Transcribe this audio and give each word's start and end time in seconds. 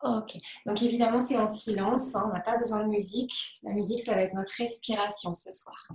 Ok, 0.00 0.36
donc 0.64 0.80
évidemment 0.82 1.18
c'est 1.18 1.36
en 1.36 1.46
silence, 1.46 2.14
hein. 2.14 2.22
on 2.26 2.32
n'a 2.32 2.40
pas 2.40 2.56
besoin 2.56 2.84
de 2.84 2.88
musique. 2.88 3.58
La 3.64 3.72
musique, 3.72 4.04
ça 4.04 4.14
va 4.14 4.22
être 4.22 4.34
notre 4.34 4.54
respiration 4.56 5.32
ce 5.32 5.50
soir. 5.50 5.88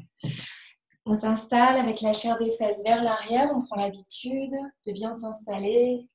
On 1.05 1.13
s'installe 1.13 1.77
avec 1.77 2.01
la 2.01 2.13
chair 2.13 2.37
des 2.37 2.51
fesses 2.51 2.81
vers 2.83 3.01
l'arrière, 3.01 3.51
on 3.55 3.61
prend 3.61 3.77
l'habitude 3.77 4.53
de 4.85 4.91
bien 4.91 5.13
s'installer. 5.13 6.07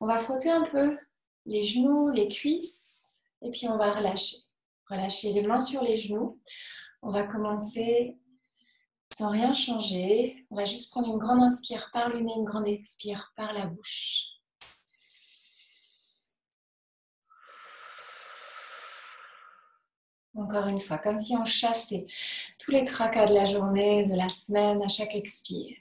On 0.00 0.06
va 0.06 0.18
frotter 0.18 0.50
un 0.50 0.64
peu 0.64 0.96
les 1.46 1.62
genoux, 1.62 2.10
les 2.10 2.28
cuisses, 2.28 3.20
et 3.42 3.50
puis 3.50 3.68
on 3.68 3.76
va 3.76 3.92
relâcher. 3.92 4.36
Relâcher 4.88 5.32
les 5.32 5.42
mains 5.42 5.60
sur 5.60 5.82
les 5.82 5.96
genoux. 5.96 6.40
On 7.02 7.10
va 7.10 7.24
commencer 7.24 8.18
sans 9.12 9.30
rien 9.30 9.52
changer. 9.52 10.46
On 10.50 10.56
va 10.56 10.64
juste 10.64 10.90
prendre 10.90 11.08
une 11.08 11.18
grande 11.18 11.42
inspire 11.42 11.90
par 11.92 12.08
le 12.08 12.20
nez, 12.20 12.32
une 12.36 12.44
grande 12.44 12.68
expire 12.68 13.32
par 13.36 13.52
la 13.52 13.66
bouche. 13.66 14.31
Encore 20.34 20.66
une 20.66 20.78
fois, 20.78 20.98
comme 20.98 21.18
si 21.18 21.36
on 21.36 21.44
chassait 21.44 22.06
tous 22.58 22.70
les 22.70 22.84
tracas 22.84 23.26
de 23.26 23.34
la 23.34 23.44
journée, 23.44 24.04
de 24.04 24.14
la 24.14 24.28
semaine, 24.28 24.82
à 24.82 24.88
chaque 24.88 25.14
expire. 25.14 25.76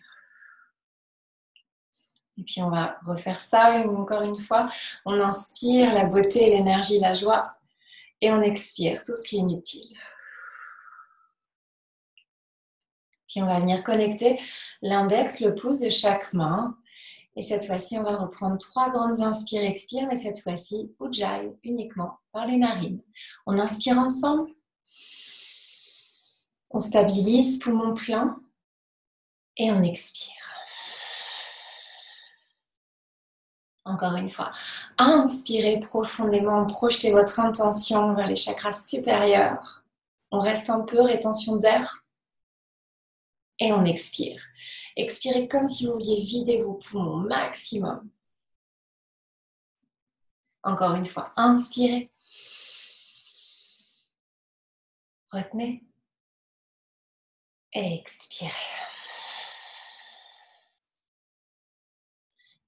Et 2.37 2.43
puis 2.43 2.61
on 2.61 2.69
va 2.69 2.97
refaire 3.03 3.39
ça 3.39 3.71
encore 3.87 4.23
une 4.23 4.35
fois. 4.35 4.69
On 5.05 5.19
inspire 5.19 5.93
la 5.93 6.05
beauté, 6.05 6.49
l'énergie, 6.49 6.99
la 6.99 7.13
joie. 7.13 7.55
Et 8.19 8.31
on 8.31 8.41
expire 8.41 9.01
tout 9.03 9.13
ce 9.13 9.21
qui 9.21 9.37
est 9.37 9.39
inutile. 9.39 9.97
Puis 13.27 13.41
on 13.41 13.45
va 13.45 13.59
venir 13.59 13.83
connecter 13.83 14.39
l'index, 14.81 15.39
le 15.39 15.55
pouce 15.55 15.79
de 15.79 15.89
chaque 15.89 16.33
main. 16.33 16.77
Et 17.35 17.41
cette 17.41 17.65
fois-ci, 17.65 17.97
on 17.97 18.03
va 18.03 18.17
reprendre 18.17 18.57
trois 18.57 18.89
grandes 18.89 19.21
inspires, 19.21 19.63
expire, 19.63 20.07
mais 20.07 20.15
cette 20.15 20.39
fois-ci, 20.39 20.93
Ujjayi, 20.99 21.51
uniquement 21.63 22.19
par 22.31 22.45
les 22.45 22.57
narines. 22.57 23.01
On 23.45 23.57
inspire 23.57 23.97
ensemble. 23.97 24.51
On 26.71 26.79
stabilise, 26.79 27.59
poumon 27.59 27.93
plein. 27.93 28.37
Et 29.57 29.71
on 29.71 29.83
expire. 29.83 30.33
Encore 33.83 34.15
une 34.15 34.29
fois, 34.29 34.51
inspirez 34.97 35.79
profondément, 35.79 36.65
projetez 36.65 37.11
votre 37.11 37.39
intention 37.39 38.13
vers 38.13 38.27
les 38.27 38.35
chakras 38.35 38.73
supérieurs. 38.73 39.83
On 40.31 40.39
reste 40.39 40.69
un 40.69 40.81
peu, 40.81 41.01
rétention 41.01 41.55
d'air. 41.55 42.05
Et 43.61 43.71
on 43.71 43.85
expire. 43.85 44.43
Expirez 44.95 45.47
comme 45.47 45.67
si 45.67 45.85
vous 45.85 45.93
vouliez 45.93 46.19
vider 46.19 46.61
vos 46.63 46.73
poumons 46.73 47.17
maximum. 47.17 48.09
Encore 50.63 50.95
une 50.95 51.05
fois, 51.05 51.31
inspirez. 51.37 52.09
Retenez. 55.31 55.83
Et 57.73 57.95
expirez. 57.99 58.51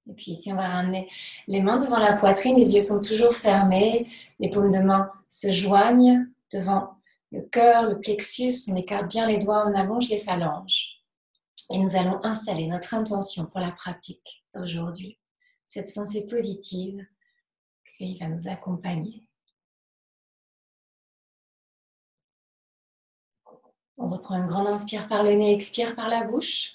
Et 0.08 0.12
puis 0.12 0.30
ici, 0.30 0.52
on 0.52 0.56
va 0.56 0.68
ramener 0.68 1.10
les 1.48 1.60
mains 1.60 1.78
devant 1.78 1.98
la 1.98 2.12
poitrine, 2.12 2.56
les 2.56 2.74
yeux 2.74 2.80
sont 2.80 3.00
toujours 3.00 3.34
fermés, 3.34 4.08
les 4.38 4.48
paumes 4.48 4.70
de 4.70 4.78
main 4.78 5.10
se 5.28 5.50
joignent 5.50 6.28
devant 6.52 6.93
le 7.34 7.42
cœur, 7.42 7.88
le 7.88 7.98
plexus, 7.98 8.70
on 8.70 8.76
écarte 8.76 9.08
bien 9.08 9.26
les 9.26 9.38
doigts, 9.38 9.66
on 9.66 9.74
allonge 9.74 10.08
les 10.08 10.18
phalanges. 10.18 11.02
Et 11.72 11.78
nous 11.78 11.96
allons 11.96 12.24
installer 12.24 12.68
notre 12.68 12.94
intention 12.94 13.46
pour 13.46 13.58
la 13.58 13.72
pratique 13.72 14.44
d'aujourd'hui. 14.54 15.18
Cette 15.66 15.92
pensée 15.92 16.26
positive 16.28 17.04
qui 17.98 18.16
va 18.18 18.28
nous 18.28 18.46
accompagner. 18.46 19.26
On 23.98 24.08
reprend 24.08 24.36
une 24.36 24.46
grande 24.46 24.68
inspire 24.68 25.08
par 25.08 25.24
le 25.24 25.32
nez, 25.32 25.52
expire 25.52 25.96
par 25.96 26.08
la 26.08 26.24
bouche. 26.24 26.74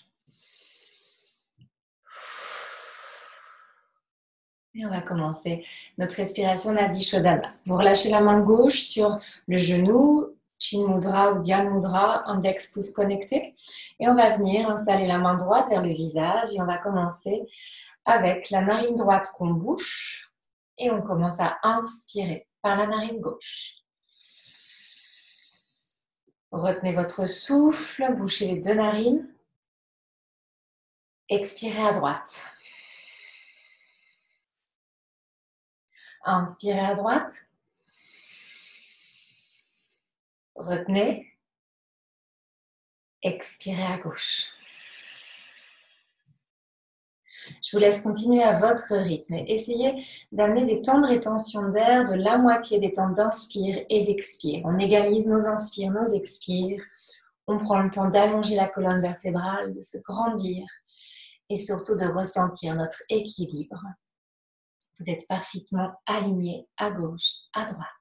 Et 4.76 4.86
on 4.86 4.90
va 4.90 5.02
commencer 5.02 5.66
notre 5.98 6.16
respiration 6.16 6.74
Nadi 6.74 7.04
Shodhana. 7.04 7.54
Vous 7.66 7.78
relâchez 7.78 8.10
la 8.10 8.22
main 8.22 8.42
gauche 8.42 8.82
sur 8.82 9.20
le 9.48 9.58
genou, 9.58 10.36
Chin 10.60 10.88
Mudra 10.88 11.32
ou 11.32 11.40
Dhyan 11.40 11.72
Mudra, 11.72 12.28
index 12.28 12.68
pouce 12.68 12.92
connecté. 12.92 13.56
Et 14.00 14.08
on 14.08 14.14
va 14.14 14.30
venir 14.30 14.70
installer 14.70 15.08
la 15.08 15.18
main 15.18 15.36
droite 15.36 15.70
vers 15.70 15.82
le 15.82 15.94
visage 15.94 16.50
et 16.54 16.62
on 16.62 16.66
va 16.66 16.78
commencer 16.78 17.42
avec 18.06 18.50
la 18.50 18.62
narine 18.62 18.96
droite 18.96 19.30
qu'on 19.38 19.52
bouche 19.52 20.32
et 20.78 20.92
on 20.92 21.02
commence 21.02 21.40
à 21.40 21.58
inspirer 21.64 22.46
par 22.62 22.78
la 22.78 22.88
narine 22.88 23.20
gauche. 23.20 23.76
Retenez 26.52 26.94
votre 26.94 27.28
souffle, 27.28 28.16
bouchez 28.16 28.48
les 28.48 28.60
deux 28.60 28.74
narines. 28.74 29.28
Expirez 31.30 31.88
à 31.88 31.94
droite. 31.94 32.52
Inspirez 36.24 36.80
à 36.80 36.96
droite. 36.96 37.49
Retenez. 40.60 41.26
Expirez 43.24 43.84
à 43.84 43.98
gauche. 43.98 44.50
Je 47.64 47.72
vous 47.72 47.80
laisse 47.80 48.02
continuer 48.02 48.44
à 48.44 48.60
votre 48.60 48.94
rythme 48.94 49.36
essayez 49.48 50.06
d'amener 50.34 50.66
des 50.66 50.82
temps 50.82 51.00
de 51.00 51.08
rétention 51.08 51.70
d'air 51.70 52.04
de 52.06 52.14
la 52.14 52.38
moitié 52.38 52.80
des 52.80 52.92
temps 52.92 53.10
d'inspire 53.10 53.86
et 53.90 54.04
d'expire. 54.04 54.62
On 54.66 54.78
égalise 54.78 55.28
nos 55.28 55.46
inspires, 55.48 55.92
nos 55.92 56.14
expires. 56.14 56.84
On 57.48 57.58
prend 57.58 57.80
le 57.80 57.90
temps 57.90 58.10
d'allonger 58.10 58.56
la 58.56 58.68
colonne 58.68 59.02
vertébrale, 59.02 59.74
de 59.74 59.82
se 59.82 59.98
grandir 60.04 60.68
et 61.50 61.58
surtout 61.58 61.96
de 61.96 62.06
ressentir 62.06 62.76
notre 62.76 63.02
équilibre. 63.08 63.82
Vous 65.00 65.10
êtes 65.10 65.26
parfaitement 65.28 65.94
aligné 66.06 66.68
à 66.76 66.92
gauche, 66.92 67.48
à 67.54 67.64
droite. 67.72 67.99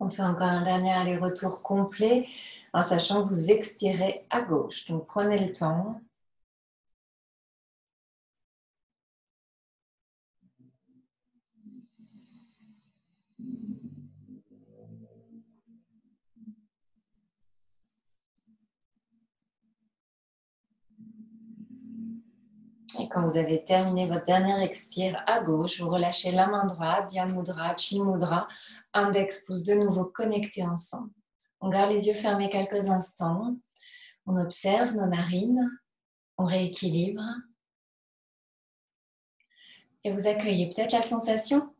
On 0.00 0.10
fait 0.10 0.22
encore 0.22 0.48
un 0.48 0.62
dernier 0.62 0.92
aller-retour 0.92 1.62
complet 1.62 2.26
en 2.72 2.82
sachant 2.82 3.22
que 3.22 3.28
vous 3.28 3.50
expirez 3.50 4.26
à 4.30 4.42
gauche. 4.42 4.86
Donc 4.88 5.06
prenez 5.06 5.38
le 5.38 5.52
temps. 5.52 6.00
Quand 23.14 23.24
vous 23.24 23.38
avez 23.38 23.62
terminé 23.62 24.08
votre 24.08 24.24
dernière 24.24 24.60
expire 24.60 25.22
à 25.28 25.40
gauche, 25.40 25.80
vous 25.80 25.88
relâchez 25.88 26.32
la 26.32 26.48
main 26.48 26.66
droite, 26.66 27.10
Dhyan 27.10 27.26
Mudra, 27.26 27.76
Chin 27.76 28.04
Mudra, 28.04 28.48
index 28.92 29.44
pouce 29.44 29.62
de 29.62 29.74
nouveau 29.74 30.04
connectés 30.04 30.64
ensemble. 30.64 31.12
On 31.60 31.68
garde 31.68 31.92
les 31.92 32.08
yeux 32.08 32.14
fermés 32.14 32.50
quelques 32.50 32.88
instants. 32.88 33.56
On 34.26 34.36
observe 34.36 34.96
nos 34.96 35.06
narines. 35.06 35.70
On 36.38 36.44
rééquilibre. 36.44 37.22
Et 40.02 40.10
vous 40.10 40.26
accueillez 40.26 40.68
peut-être 40.68 40.92
la 40.92 41.02
sensation 41.02 41.72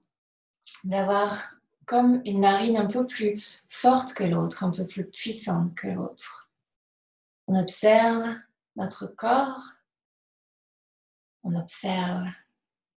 d'avoir 0.85 1.57
comme 1.85 2.23
une 2.25 2.43
narine 2.43 2.77
un 2.77 2.87
peu 2.87 3.09
plus 3.09 3.45
forte 3.69 4.15
que 4.15 4.23
l'autre, 4.23 4.63
un 4.63 4.71
peu 4.71 4.87
plus 4.87 5.05
puissante 5.05 5.75
que 5.75 5.89
l'autre. 5.89 6.53
On 7.49 7.57
observe 7.61 8.37
notre 8.77 9.09
corps, 9.09 9.61
on 11.45 11.55
observe 11.57 12.27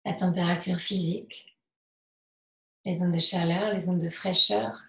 la 0.04 0.14
température 0.14 0.78
physique, 0.78 1.58
les 2.84 2.94
zones 2.94 3.10
de 3.10 3.18
chaleur, 3.18 3.72
les 3.72 3.80
zones 3.80 3.98
de 3.98 4.08
fraîcheur. 4.08 4.80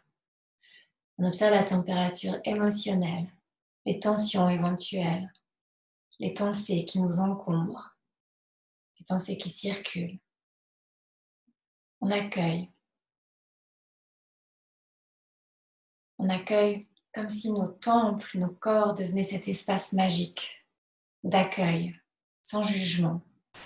On 1.18 1.26
observe 1.26 1.56
la 1.56 1.64
température 1.64 2.40
émotionnelle, 2.46 3.28
les 3.86 4.00
tensions 4.00 4.48
éventuelles, 4.48 5.34
les 6.20 6.34
pensées 6.34 6.86
qui 6.86 7.02
nous 7.02 7.20
encombrent, 7.20 7.98
les 9.00 9.06
pensées 9.06 9.38
qui 9.38 9.50
circulent. 9.50 10.20
On 12.00 12.12
accueille. 12.12 12.70
On 16.20 16.30
accueille 16.30 16.88
comme 17.12 17.30
si 17.30 17.52
nos 17.52 17.68
temples, 17.68 18.38
nos 18.38 18.54
corps 18.54 18.94
devenaient 18.94 19.24
cet 19.24 19.48
espace 19.48 19.94
magique 19.94 20.64
d'accueil, 21.24 22.00
sans 22.44 22.62
jugement, 22.62 23.22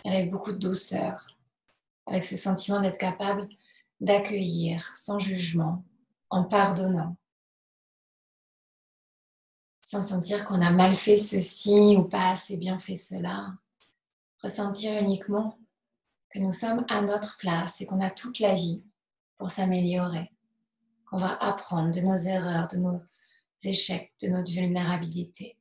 avec 0.05 0.29
beaucoup 0.29 0.51
de 0.51 0.57
douceur, 0.57 1.27
avec 2.05 2.23
ce 2.23 2.35
sentiment 2.35 2.81
d'être 2.81 2.97
capable 2.97 3.47
d'accueillir 3.99 4.95
sans 4.97 5.19
jugement, 5.19 5.85
en 6.29 6.43
pardonnant, 6.43 7.17
sans 9.81 10.01
sentir 10.01 10.45
qu'on 10.45 10.61
a 10.61 10.71
mal 10.71 10.95
fait 10.95 11.17
ceci 11.17 11.95
ou 11.97 12.03
pas 12.03 12.31
assez 12.31 12.57
bien 12.57 12.79
fait 12.79 12.95
cela. 12.95 13.53
Ressentir 14.41 14.99
uniquement 14.99 15.59
que 16.31 16.39
nous 16.39 16.51
sommes 16.51 16.85
à 16.89 17.01
notre 17.01 17.37
place 17.37 17.81
et 17.81 17.85
qu'on 17.85 18.01
a 18.01 18.09
toute 18.09 18.39
la 18.39 18.55
vie 18.55 18.85
pour 19.37 19.49
s'améliorer, 19.49 20.31
qu'on 21.05 21.17
va 21.17 21.35
apprendre 21.43 21.93
de 21.93 22.01
nos 22.01 22.15
erreurs, 22.15 22.67
de 22.69 22.77
nos 22.77 23.01
échecs, 23.63 24.13
de 24.21 24.29
notre 24.29 24.51
vulnérabilité. 24.51 25.57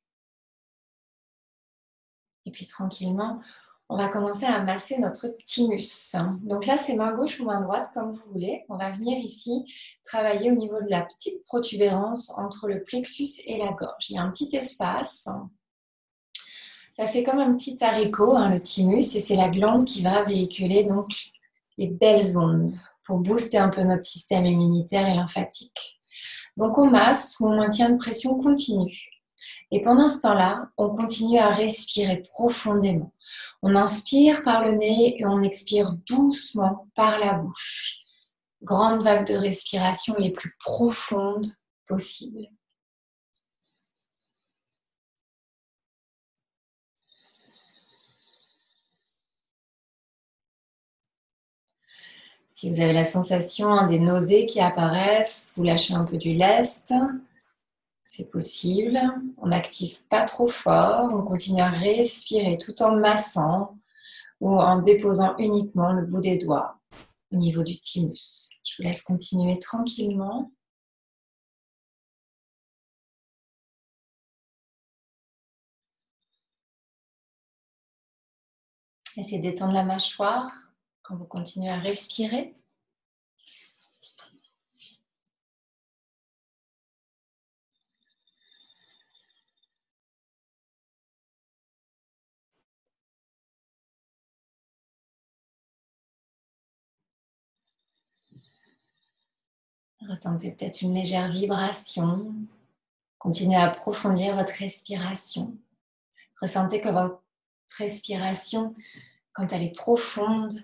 Et 2.47 2.53
puis 2.53 2.67
tranquillement, 2.67 3.43
on 3.91 3.97
va 3.97 4.07
commencer 4.07 4.47
à 4.47 4.63
masser 4.63 4.99
notre 4.99 5.27
thymus. 5.45 6.15
Donc 6.43 6.65
là, 6.65 6.77
c'est 6.77 6.95
main 6.95 7.13
gauche 7.13 7.41
ou 7.41 7.45
main 7.45 7.61
droite, 7.61 7.89
comme 7.93 8.13
vous 8.13 8.33
voulez. 8.33 8.65
On 8.69 8.77
va 8.77 8.93
venir 8.93 9.19
ici 9.19 9.65
travailler 10.05 10.53
au 10.53 10.55
niveau 10.55 10.81
de 10.81 10.89
la 10.89 11.03
petite 11.03 11.45
protubérance 11.45 12.31
entre 12.39 12.69
le 12.69 12.85
plexus 12.85 13.43
et 13.47 13.59
la 13.59 13.73
gorge. 13.73 14.09
Il 14.09 14.15
y 14.15 14.19
a 14.19 14.23
un 14.23 14.31
petit 14.31 14.55
espace. 14.55 15.29
Ça 16.93 17.09
fait 17.09 17.25
comme 17.25 17.41
un 17.41 17.51
petit 17.51 17.77
haricot, 17.83 18.37
hein, 18.37 18.51
le 18.51 18.61
thymus, 18.61 19.17
et 19.17 19.21
c'est 19.21 19.35
la 19.35 19.49
glande 19.49 19.85
qui 19.85 20.03
va 20.03 20.23
véhiculer 20.23 20.85
donc 20.85 21.11
les 21.77 21.89
belles 21.89 22.39
ondes 22.39 22.71
pour 23.05 23.19
booster 23.19 23.59
un 23.59 23.71
peu 23.71 23.83
notre 23.83 24.05
système 24.05 24.47
immunitaire 24.47 25.09
et 25.09 25.15
lymphatique. 25.15 26.01
Donc 26.57 26.79
on 26.79 26.89
masse 26.89 27.41
ou 27.41 27.49
on 27.49 27.57
maintient 27.57 27.91
une 27.91 27.99
pression 27.99 28.39
continue. 28.39 29.10
Et 29.71 29.83
pendant 29.83 30.09
ce 30.09 30.23
temps-là, 30.23 30.71
on 30.77 30.91
continue 30.91 31.39
à 31.39 31.51
respirer 31.51 32.25
profondément. 32.29 33.13
On 33.63 33.77
inspire 33.77 34.43
par 34.43 34.65
le 34.65 34.73
nez 34.73 35.21
et 35.21 35.27
on 35.27 35.41
expire 35.43 35.93
doucement 36.09 36.89
par 36.95 37.19
la 37.19 37.35
bouche. 37.35 37.99
Grande 38.63 39.03
vague 39.03 39.27
de 39.27 39.35
respiration 39.35 40.17
les 40.19 40.31
plus 40.31 40.57
profondes 40.59 41.47
possibles. 41.87 42.49
Si 52.49 52.69
vous 52.69 52.81
avez 52.81 52.93
la 52.93 53.05
sensation 53.05 53.87
des 53.87 53.99
nausées 53.99 54.45
qui 54.45 54.61
apparaissent, 54.61 55.55
vous 55.57 55.63
lâchez 55.63 55.95
un 55.95 56.05
peu 56.05 56.19
du 56.19 56.35
lest. 56.35 56.93
C'est 58.13 58.29
possible. 58.29 58.99
On 59.39 59.47
n'active 59.47 60.05
pas 60.09 60.25
trop 60.25 60.49
fort. 60.49 61.13
On 61.15 61.23
continue 61.23 61.61
à 61.61 61.71
respirer 61.71 62.59
tout 62.59 62.83
en 62.83 62.97
massant 62.97 63.79
ou 64.41 64.51
en 64.59 64.83
déposant 64.83 65.37
uniquement 65.39 65.93
le 65.93 66.05
bout 66.07 66.21
des 66.21 66.37
doigts 66.37 66.81
au 67.31 67.37
niveau 67.37 67.63
du 67.63 67.79
thymus. 67.79 68.51
Je 68.65 68.75
vous 68.77 68.83
laisse 68.83 69.03
continuer 69.05 69.61
tranquillement. 69.61 70.51
Essayez 79.17 79.41
d'étendre 79.41 79.73
la 79.73 79.85
mâchoire 79.85 80.51
quand 81.03 81.17
vous 81.17 81.27
continuez 81.27 81.71
à 81.71 81.79
respirer. 81.79 82.60
Ressentez 100.09 100.53
peut-être 100.53 100.81
une 100.83 100.95
légère 100.95 101.29
vibration. 101.29 102.35
Continuez 103.19 103.57
à 103.57 103.65
approfondir 103.65 104.35
votre 104.35 104.55
respiration. 104.55 105.55
Ressentez 106.41 106.81
que 106.81 106.89
votre 106.89 107.23
respiration, 107.79 108.75
quand 109.33 109.53
elle 109.53 109.63
est 109.63 109.77
profonde, 109.77 110.55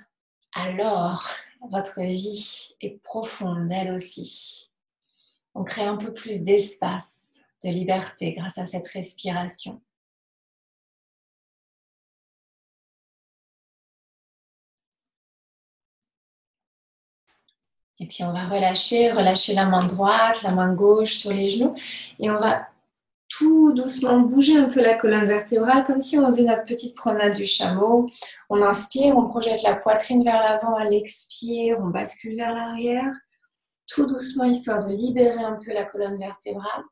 alors 0.55 1.29
votre 1.71 2.01
vie 2.01 2.75
est 2.81 3.03
profonde 3.03 3.71
elle 3.71 3.93
aussi. 3.93 4.71
On 5.55 5.65
crée 5.65 5.85
un 5.85 5.97
peu 5.97 6.15
plus 6.15 6.45
d'espace, 6.45 7.41
de 7.63 7.69
liberté 7.69 8.33
grâce 8.33 8.57
à 8.57 8.65
cette 8.65 8.89
respiration. 8.89 9.83
Et 17.99 18.07
puis 18.07 18.25
on 18.25 18.33
va 18.33 18.45
relâcher, 18.45 19.11
relâcher 19.11 19.55
la 19.55 19.65
main 19.65 19.85
droite, 19.87 20.43
la 20.43 20.55
main 20.55 20.73
gauche 20.73 21.15
sur 21.15 21.33
les 21.33 21.47
genoux. 21.47 21.75
Et 22.19 22.31
on 22.31 22.39
va 22.39 22.69
tout 23.29 23.73
doucement 23.73 24.21
bouger 24.21 24.57
un 24.57 24.69
peu 24.69 24.81
la 24.81 24.95
colonne 24.95 25.25
vertébrale, 25.25 25.85
comme 25.87 26.01
si 26.01 26.19
on 26.19 26.27
faisait 26.27 26.45
notre 26.45 26.65
petite 26.65 26.95
promenade 26.95 27.35
du 27.35 27.47
chameau. 27.47 28.09
On 28.51 28.63
inspire, 28.63 29.17
on 29.17 29.29
projette 29.29 29.63
la 29.63 29.75
poitrine 29.75 30.23
vers 30.25 30.43
l'avant, 30.43 30.75
à 30.75 30.85
l'expire, 30.85 31.79
on 31.81 31.89
bascule 31.89 32.37
vers 32.37 32.53
l'arrière. 32.53 33.13
Tout 33.89 34.07
doucement, 34.07 34.45
histoire 34.45 34.85
de 34.85 34.93
libérer 34.93 35.43
un 35.43 35.59
peu 35.65 35.73
la 35.73 35.85
colonne 35.85 36.19
vertébrale. 36.19 36.85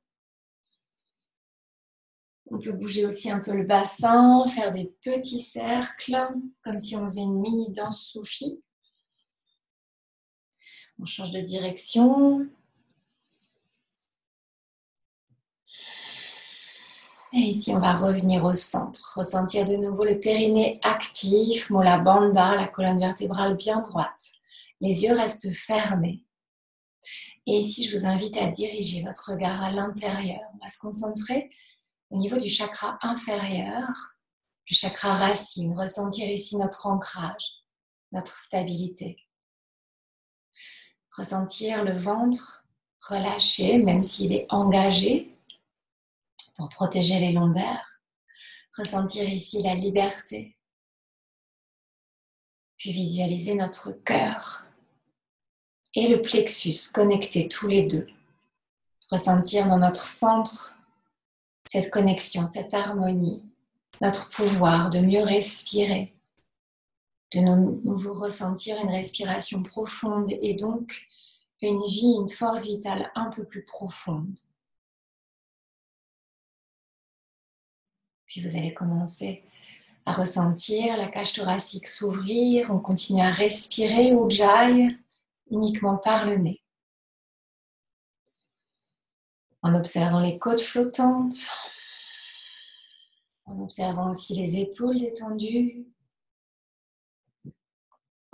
On 2.51 2.59
peut 2.59 2.73
bouger 2.73 3.07
aussi 3.07 3.31
un 3.31 3.41
peu 3.41 3.53
le 3.53 3.65
bassin, 3.65 4.45
faire 4.47 4.73
des 4.73 4.93
petits 5.03 5.41
cercles, 5.41 6.29
comme 6.63 6.79
si 6.79 6.95
on 6.97 7.05
faisait 7.07 7.23
une 7.23 7.41
mini 7.41 7.71
danse 7.73 8.01
soufie. 8.01 8.63
On 11.01 11.05
change 11.05 11.33
de 11.33 11.41
direction. 11.41 12.49
Et 17.33 17.39
ici, 17.39 17.75
on 17.75 17.81
va 17.81 17.97
revenir 17.97 18.45
au 18.45 18.53
centre. 18.53 19.15
Ressentir 19.17 19.65
de 19.65 19.75
nouveau 19.75 20.05
le 20.05 20.21
périnée 20.21 20.79
actif, 20.83 21.69
mola 21.71 21.99
banda, 21.99 22.55
la 22.55 22.69
colonne 22.69 23.01
vertébrale 23.01 23.57
bien 23.57 23.81
droite. 23.81 24.21
Les 24.81 25.03
yeux 25.03 25.15
restent 25.15 25.53
fermés. 25.53 26.25
Et 27.47 27.59
ici, 27.59 27.89
je 27.89 27.97
vous 27.97 28.07
invite 28.07 28.37
à 28.37 28.47
diriger 28.47 29.03
votre 29.03 29.33
regard 29.33 29.63
à 29.63 29.73
l'intérieur. 29.73 30.41
On 30.55 30.59
va 30.65 30.69
se 30.69 30.79
concentrer 30.79 31.51
au 32.11 32.19
niveau 32.19 32.39
du 32.39 32.49
chakra 32.49 32.99
inférieur, 33.03 33.89
le 34.71 34.75
chakra 34.75 35.15
racine. 35.15 35.77
Ressentir 35.77 36.31
ici 36.31 36.57
notre 36.57 36.87
ancrage, 36.87 37.65
notre 38.13 38.35
stabilité 38.39 39.19
ressentir 41.17 41.85
le 41.85 41.97
ventre 41.97 42.65
relâché, 43.09 43.79
même 43.79 44.03
s'il 44.03 44.33
est 44.33 44.47
engagé, 44.49 45.37
pour 46.57 46.69
protéger 46.69 47.19
les 47.19 47.33
lombaires. 47.33 48.01
Ressentir 48.77 49.29
ici 49.29 49.63
la 49.63 49.75
liberté. 49.75 50.57
Puis 52.79 52.93
visualiser 52.93 53.55
notre 53.55 53.93
cœur 53.93 54.65
et 55.95 56.09
le 56.09 56.21
plexus 56.21 56.93
connectés 56.93 57.49
tous 57.49 57.69
les 57.69 57.85
deux. 57.85 58.07
Ressentir 59.11 59.69
dans 59.69 59.79
notre 59.79 60.05
centre 60.07 60.75
cette 61.67 61.91
connexion, 61.91 62.45
cette 62.45 62.75
harmonie, 62.75 63.45
notre 64.01 64.29
pouvoir 64.31 64.91
de 64.91 64.99
mieux 64.99 65.23
respirer, 65.23 66.14
de 67.35 67.41
nouveau 67.41 68.15
ressentir 68.15 68.81
une 68.81 68.91
respiration 68.91 69.63
profonde 69.63 70.29
et 70.43 70.55
donc 70.55 71.09
une 71.63 71.83
vie, 71.83 72.15
une 72.19 72.29
force 72.29 72.65
vitale 72.65 73.11
un 73.15 73.31
peu 73.31 73.45
plus 73.45 73.65
profonde. 73.65 74.39
Puis 78.27 78.43
vous 78.43 78.57
allez 78.57 78.75
commencer 78.75 79.45
à 80.07 80.13
ressentir 80.13 80.97
la 80.97 81.07
cage 81.07 81.33
thoracique 81.33 81.87
s'ouvrir. 81.87 82.71
On 82.71 82.79
continue 82.79 83.23
à 83.23 83.31
respirer 83.31 84.15
au 84.15 84.29
jai 84.29 84.97
uniquement 85.51 85.97
par 85.97 86.27
le 86.27 86.37
nez. 86.37 86.63
En 89.63 89.75
observant 89.75 90.21
les 90.21 90.39
côtes 90.39 90.61
flottantes, 90.61 91.49
en 93.47 93.59
observant 93.61 94.11
aussi 94.11 94.35
les 94.35 94.59
épaules 94.59 94.99
détendues, 94.99 95.87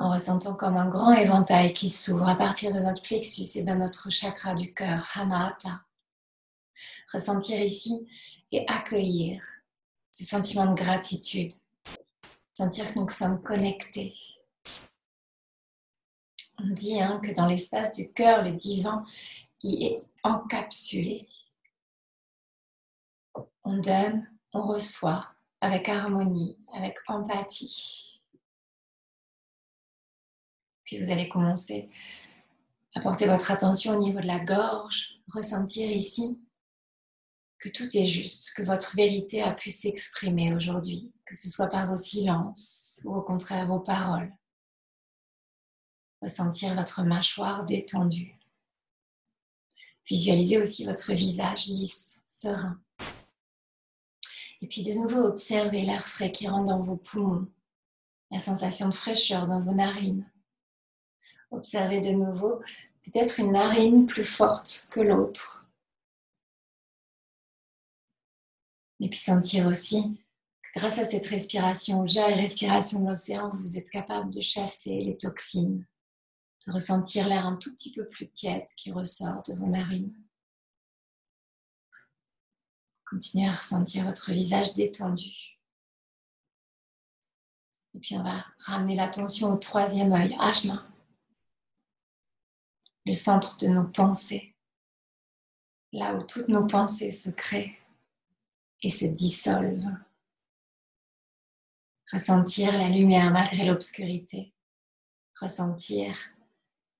en 0.00 0.10
ressentant 0.10 0.54
comme 0.54 0.78
un 0.78 0.88
grand 0.88 1.12
éventail 1.12 1.74
qui 1.74 1.90
s'ouvre 1.90 2.26
à 2.26 2.34
partir 2.34 2.72
de 2.72 2.80
notre 2.80 3.02
plexus 3.02 3.58
et 3.58 3.64
de 3.64 3.72
notre 3.72 4.08
chakra 4.08 4.54
du 4.54 4.72
cœur, 4.72 5.06
Hanata. 5.14 5.82
Ressentir 7.12 7.60
ici 7.60 8.08
et 8.50 8.66
accueillir 8.66 9.44
ce 10.10 10.24
sentiment 10.24 10.64
de 10.64 10.74
gratitude, 10.74 11.52
sentir 12.54 12.92
que 12.92 12.98
nous 12.98 13.10
sommes 13.10 13.42
connectés. 13.42 14.14
On 16.58 16.68
dit 16.68 16.98
hein, 16.98 17.20
que 17.22 17.32
dans 17.32 17.46
l'espace 17.46 17.94
du 17.94 18.10
cœur, 18.10 18.42
le 18.42 18.52
divin 18.52 19.04
y 19.62 19.84
est 19.84 20.02
encapsulé. 20.22 21.28
On 23.64 23.76
donne, 23.76 24.26
on 24.54 24.62
reçoit 24.62 25.28
avec 25.60 25.90
harmonie, 25.90 26.56
avec 26.72 26.96
empathie. 27.06 28.09
Puis 30.90 30.98
vous 30.98 31.12
allez 31.12 31.28
commencer 31.28 31.88
à 32.96 33.00
porter 33.00 33.28
votre 33.28 33.52
attention 33.52 33.92
au 33.92 34.00
niveau 34.00 34.18
de 34.18 34.26
la 34.26 34.40
gorge, 34.40 35.20
ressentir 35.28 35.88
ici 35.88 36.36
que 37.60 37.68
tout 37.68 37.96
est 37.96 38.06
juste, 38.06 38.54
que 38.56 38.64
votre 38.64 38.96
vérité 38.96 39.40
a 39.40 39.52
pu 39.52 39.70
s'exprimer 39.70 40.52
aujourd'hui, 40.52 41.12
que 41.24 41.36
ce 41.36 41.48
soit 41.48 41.68
par 41.68 41.86
vos 41.86 41.94
silences 41.94 43.02
ou 43.04 43.14
au 43.14 43.22
contraire 43.22 43.68
vos 43.68 43.78
paroles. 43.78 44.34
Ressentir 46.22 46.74
votre 46.74 47.04
mâchoire 47.04 47.64
détendue. 47.64 48.36
Visualisez 50.08 50.58
aussi 50.58 50.84
votre 50.84 51.12
visage 51.12 51.68
lisse, 51.68 52.18
serein. 52.28 52.80
Et 54.60 54.66
puis 54.66 54.82
de 54.82 54.94
nouveau, 54.94 55.20
observez 55.20 55.82
l'air 55.82 56.08
frais 56.08 56.32
qui 56.32 56.48
rentre 56.48 56.66
dans 56.68 56.80
vos 56.80 56.96
poumons, 56.96 57.46
la 58.32 58.40
sensation 58.40 58.88
de 58.88 58.94
fraîcheur 58.94 59.46
dans 59.46 59.60
vos 59.60 59.72
narines. 59.72 60.28
Observez 61.50 62.00
de 62.00 62.10
nouveau 62.10 62.60
peut-être 63.04 63.40
une 63.40 63.52
narine 63.52 64.06
plus 64.06 64.24
forte 64.24 64.88
que 64.92 65.00
l'autre 65.00 65.60
Et 69.00 69.08
puis 69.08 69.18
sentir 69.18 69.66
aussi 69.66 70.20
grâce 70.76 70.98
à 70.98 71.04
cette 71.04 71.26
respiration 71.26 72.02
déjà 72.02 72.30
et 72.30 72.34
respiration 72.34 73.00
de 73.00 73.08
l'océan, 73.08 73.50
vous 73.54 73.78
êtes 73.78 73.90
capable 73.90 74.30
de 74.32 74.40
chasser 74.40 75.02
les 75.02 75.16
toxines, 75.16 75.86
de 76.66 76.72
ressentir 76.72 77.26
l'air 77.26 77.46
un 77.46 77.56
tout 77.56 77.72
petit 77.74 77.92
peu 77.92 78.06
plus 78.06 78.28
tiède 78.28 78.66
qui 78.76 78.92
ressort 78.92 79.42
de 79.48 79.54
vos 79.54 79.66
narines. 79.66 80.14
Continuez 83.08 83.48
à 83.48 83.52
ressentir 83.52 84.04
votre 84.04 84.30
visage 84.30 84.74
détendu. 84.74 85.58
Et 87.94 87.98
puis 87.98 88.16
on 88.16 88.22
va 88.22 88.44
ramener 88.58 88.94
l'attention 88.94 89.52
au 89.52 89.56
troisième 89.56 90.12
œil, 90.12 90.36
Ajna, 90.38 90.86
centre 93.14 93.58
de 93.58 93.68
nos 93.68 93.86
pensées, 93.86 94.54
là 95.92 96.14
où 96.14 96.22
toutes 96.22 96.48
nos 96.48 96.66
pensées 96.66 97.10
se 97.10 97.30
créent 97.30 97.78
et 98.82 98.90
se 98.90 99.06
dissolvent. 99.06 99.96
Ressentir 102.12 102.72
la 102.72 102.88
lumière 102.88 103.30
malgré 103.30 103.64
l'obscurité. 103.64 104.52
Ressentir 105.40 106.16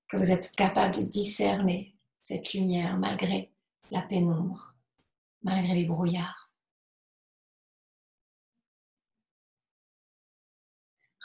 que 0.07 0.17
vous 0.17 0.31
êtes 0.31 0.55
capable 0.55 0.95
de 0.95 1.03
discerner 1.03 1.95
cette 2.21 2.53
lumière 2.53 2.97
malgré 2.97 3.51
la 3.91 4.01
pénombre, 4.01 4.73
malgré 5.43 5.73
les 5.73 5.85
brouillards. 5.85 6.51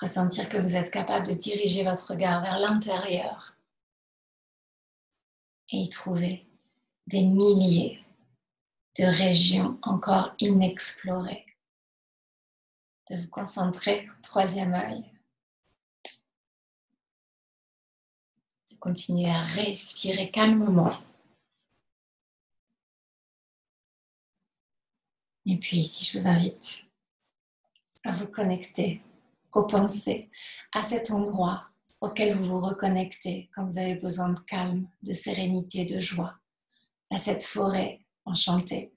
Ressentir 0.00 0.48
que 0.48 0.58
vous 0.58 0.76
êtes 0.76 0.90
capable 0.90 1.26
de 1.26 1.32
diriger 1.32 1.84
votre 1.84 2.10
regard 2.10 2.42
vers 2.42 2.58
l'intérieur 2.58 3.55
et 5.70 5.78
y 5.78 5.88
trouver 5.88 6.46
des 7.06 7.23
milliers 7.25 8.04
de 8.99 9.04
régions 9.04 9.78
encore 9.82 10.35
inexplorées. 10.38 11.44
De 13.11 13.16
vous 13.16 13.28
concentrer 13.28 14.08
au 14.08 14.20
troisième 14.20 14.75
œil. 14.75 15.04
De 18.70 18.76
continuer 18.78 19.30
à 19.30 19.42
respirer 19.42 20.30
calmement. 20.30 20.99
Et 25.49 25.58
puis 25.58 25.78
ici, 25.78 26.04
je 26.04 26.18
vous 26.18 26.26
invite 26.26 26.85
à 28.02 28.12
vous 28.12 28.26
connecter 28.26 29.00
aux 29.52 29.64
pensées, 29.64 30.28
à 30.73 30.82
cet 30.82 31.11
endroit 31.11 31.65
auquel 32.00 32.36
vous 32.36 32.44
vous 32.44 32.60
reconnectez 32.60 33.50
quand 33.54 33.64
vous 33.64 33.78
avez 33.78 33.94
besoin 33.94 34.30
de 34.30 34.40
calme, 34.40 34.88
de 35.02 35.12
sérénité, 35.12 35.84
de 35.84 36.00
joie, 36.00 36.38
à 37.10 37.18
cette 37.18 37.44
forêt 37.44 38.00
enchantée, 38.24 38.92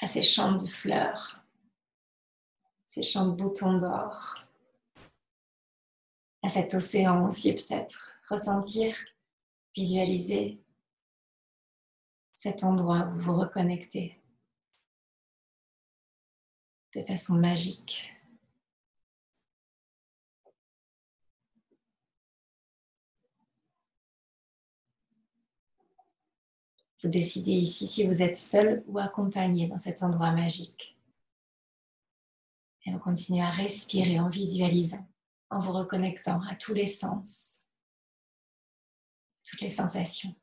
à 0.00 0.06
ces 0.06 0.22
champs 0.22 0.52
de 0.52 0.66
fleurs, 0.66 1.40
ces 2.86 3.02
champs 3.02 3.28
de 3.28 3.36
boutons 3.36 3.76
d'or, 3.76 4.38
à 6.42 6.48
cet 6.48 6.74
océan 6.74 7.26
aussi 7.26 7.52
peut-être, 7.52 8.14
ressentir, 8.28 8.96
visualiser 9.76 10.60
cet 12.34 12.64
endroit 12.64 13.06
où 13.06 13.20
vous 13.20 13.32
vous 13.32 13.40
reconnectez 13.40 14.20
de 16.94 17.02
façon 17.02 17.34
magique. 17.34 18.11
Vous 27.02 27.08
décidez 27.08 27.52
ici 27.52 27.86
si 27.86 28.06
vous 28.06 28.22
êtes 28.22 28.36
seul 28.36 28.84
ou 28.86 28.98
accompagné 28.98 29.66
dans 29.66 29.76
cet 29.76 30.02
endroit 30.04 30.30
magique. 30.30 30.96
Et 32.84 32.92
vous 32.92 32.98
continuez 32.98 33.42
à 33.42 33.50
respirer 33.50 34.20
en 34.20 34.28
visualisant, 34.28 35.04
en 35.50 35.58
vous 35.58 35.72
reconnectant 35.72 36.40
à 36.42 36.54
tous 36.54 36.74
les 36.74 36.86
sens, 36.86 37.60
toutes 39.44 39.60
les 39.60 39.70
sensations. 39.70 40.34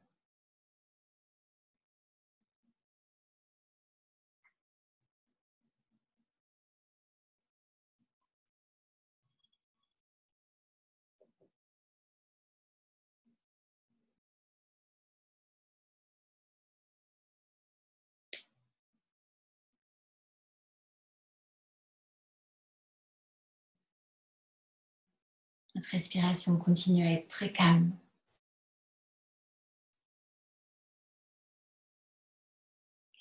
Votre 25.80 25.92
respiration 25.92 26.58
continue 26.58 27.08
à 27.08 27.14
être 27.14 27.30
très 27.30 27.54
calme. 27.54 27.94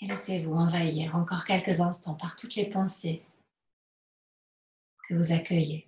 Et 0.01 0.09
laissez-vous 0.09 0.55
envahir 0.55 1.15
encore 1.15 1.45
quelques 1.45 1.79
instants 1.79 2.17
par 2.17 2.35
toutes 2.35 2.57
les 2.57 2.69
pensées 2.69 3.23
que 5.09 5.15
vous 5.15 5.31
accueillez. 5.31 5.88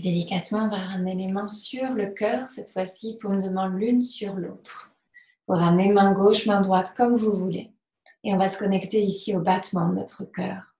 Délicatement, 0.00 0.64
on 0.64 0.68
va 0.68 0.76
ramener 0.76 1.14
les 1.14 1.32
mains 1.32 1.48
sur 1.48 1.88
le 1.94 2.08
cœur, 2.08 2.44
cette 2.46 2.70
fois-ci, 2.70 3.16
pour 3.18 3.30
de 3.30 3.48
main 3.48 3.68
l'une 3.68 4.02
sur 4.02 4.36
l'autre. 4.36 4.94
Vous 5.48 5.54
ramenez 5.54 5.90
main 5.90 6.12
gauche, 6.12 6.46
main 6.46 6.60
droite, 6.60 6.92
comme 6.94 7.16
vous 7.16 7.32
voulez. 7.32 7.72
Et 8.22 8.34
on 8.34 8.36
va 8.36 8.48
se 8.48 8.58
connecter 8.58 9.02
ici 9.02 9.34
au 9.34 9.40
battement 9.40 9.88
de 9.88 9.94
notre 9.94 10.24
cœur. 10.24 10.74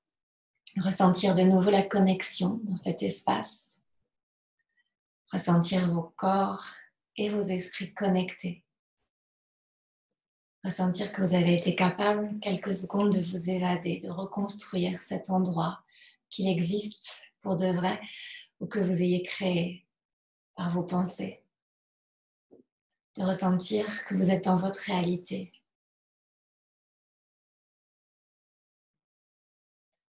Ressentir 0.85 1.35
de 1.35 1.43
nouveau 1.43 1.71
la 1.71 1.83
connexion 1.83 2.61
dans 2.65 2.77
cet 2.77 3.03
espace. 3.03 3.81
Ressentir 5.33 5.91
vos 5.91 6.13
corps 6.17 6.67
et 7.17 7.31
vos 7.31 7.41
esprits 7.41 7.95
connectés. 7.95 8.65
Ressentir 10.63 11.11
que 11.13 11.23
vous 11.23 11.35
avez 11.35 11.55
été 11.55 11.75
capable 11.75 12.39
quelques 12.41 12.75
secondes 12.75 13.13
de 13.13 13.21
vous 13.21 13.49
évader, 13.49 13.99
de 13.99 14.11
reconstruire 14.11 14.99
cet 14.99 15.31
endroit, 15.31 15.81
qu'il 16.29 16.49
existe 16.49 17.23
pour 17.41 17.57
de 17.57 17.69
vrai 17.69 17.99
ou 18.61 18.67
que 18.67 18.79
vous 18.79 19.03
ayez 19.03 19.23
créé 19.23 19.87
par 20.55 20.71
vos 20.71 20.83
pensées. 20.83 21.43
de 23.17 23.25
ressentir 23.25 24.05
que 24.07 24.15
vous 24.15 24.31
êtes 24.31 24.45
dans 24.45 24.57
votre 24.57 24.81
réalité. 24.81 25.51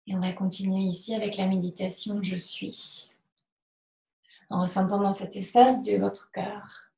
Et 0.08 0.16
on 0.16 0.22
va 0.22 0.32
continuer 0.32 0.82
ici 0.82 1.14
avec 1.14 1.36
la 1.36 1.48
méditation 1.48 2.24
Je 2.24 2.38
suis. 2.38 3.12
En 4.50 4.62
ressentant 4.62 5.00
dans 5.00 5.12
cet 5.12 5.36
espace 5.36 5.82
de 5.82 5.98
votre 5.98 6.32
cœur 6.32 6.94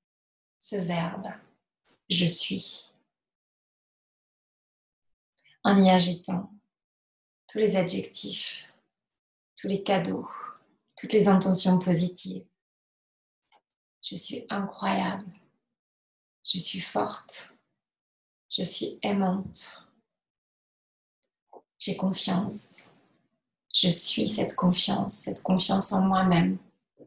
ce 0.60 0.76
verbe 0.78 1.28
Je 2.10 2.26
suis. 2.26 2.92
En 5.64 5.82
y 5.82 5.90
agitant 5.90 6.52
tous 7.48 7.60
les 7.60 7.76
adjectifs, 7.76 8.74
tous 9.56 9.68
les 9.68 9.84
cadeaux, 9.84 10.28
toutes 10.96 11.14
les 11.14 11.28
intentions 11.28 11.78
positives. 11.80 12.46
Je 14.02 14.16
suis 14.16 14.46
incroyable. 14.50 15.26
Je 16.44 16.58
suis 16.60 16.80
forte. 16.80 17.56
Je 18.50 18.62
suis 18.62 19.00
aimante. 19.02 19.88
J'ai 21.80 21.98
confiance. 21.98 22.84
Je 23.74 23.90
suis 23.90 24.28
cette 24.28 24.56
confiance, 24.56 25.14
cette 25.14 25.44
confiance 25.44 25.92
en 25.92 26.02
moi-même, 26.02 26.58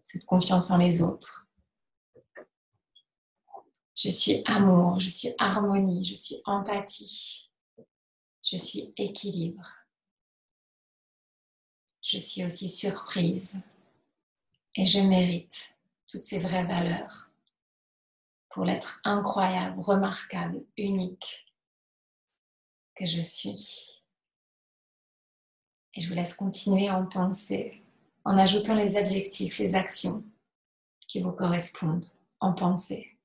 cette 0.02 0.26
confiance 0.26 0.70
en 0.70 0.76
les 0.76 1.02
autres. 1.02 1.46
Je 3.96 4.10
suis 4.10 4.42
amour, 4.44 5.00
je 5.00 5.08
suis 5.08 5.32
harmonie, 5.38 6.04
je 6.04 6.14
suis 6.14 6.42
empathie, 6.44 7.50
je 8.44 8.56
suis 8.56 8.92
équilibre. 8.96 9.66
Je 12.02 12.18
suis 12.18 12.44
aussi 12.44 12.68
surprise 12.68 13.56
et 14.74 14.86
je 14.86 15.00
mérite 15.00 15.76
toutes 16.06 16.22
ces 16.22 16.38
vraies 16.38 16.64
valeurs 16.64 17.30
pour 18.48 18.64
l'être 18.64 19.00
incroyable, 19.04 19.80
remarquable, 19.80 20.64
unique 20.76 21.46
que 22.94 23.06
je 23.06 23.20
suis. 23.20 24.02
Et 25.94 26.00
je 26.00 26.08
vous 26.08 26.14
laisse 26.14 26.34
continuer 26.34 26.90
en 26.90 27.06
penser 27.06 27.82
en 28.24 28.36
ajoutant 28.36 28.74
les 28.74 28.96
adjectifs, 28.96 29.58
les 29.58 29.74
actions 29.74 30.24
qui 31.06 31.20
vous 31.20 31.32
correspondent 31.32 32.04
en 32.40 32.52
pensée. 32.52 33.16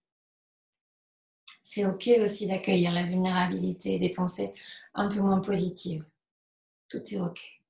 C'est 1.61 1.85
OK 1.85 2.09
aussi 2.21 2.47
d'accueillir 2.47 2.91
la 2.91 3.03
vulnérabilité 3.03 3.95
et 3.95 3.99
des 3.99 4.09
pensées 4.09 4.53
un 4.93 5.09
peu 5.09 5.19
moins 5.19 5.39
positives. 5.39 6.05
Tout 6.89 7.01
est 7.11 7.19
OK. 7.19 7.62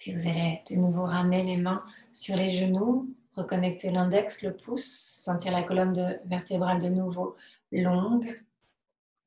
Puis 0.00 0.14
vous 0.14 0.26
allez 0.28 0.62
de 0.70 0.76
nouveau 0.76 1.04
ramener 1.04 1.42
les 1.42 1.58
mains 1.58 1.84
sur 2.10 2.34
les 2.34 2.48
genoux, 2.48 3.14
reconnecter 3.36 3.90
l'index, 3.90 4.40
le 4.40 4.56
pouce, 4.56 4.82
sentir 4.82 5.52
la 5.52 5.62
colonne 5.62 6.18
vertébrale 6.24 6.80
de 6.80 6.88
nouveau 6.88 7.36
longue. 7.70 8.42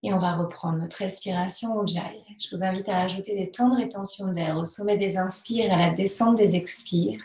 Et 0.01 0.11
on 0.11 0.17
va 0.17 0.33
reprendre 0.33 0.79
notre 0.79 0.97
respiration 0.97 1.75
au 1.75 1.85
jai. 1.85 2.23
Je 2.39 2.55
vous 2.55 2.63
invite 2.63 2.89
à 2.89 3.01
ajouter 3.01 3.35
des 3.35 3.51
temps 3.51 3.69
de 3.69 3.75
rétention 3.75 4.31
d'air 4.31 4.57
au 4.57 4.65
sommet 4.65 4.97
des 4.97 5.15
inspires 5.17 5.65
et 5.65 5.69
à 5.69 5.77
la 5.77 5.89
descente 5.91 6.37
des 6.37 6.55
expires. 6.55 7.21